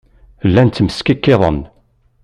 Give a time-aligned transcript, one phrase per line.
[0.47, 1.59] Llan ttmeskikkiḍen.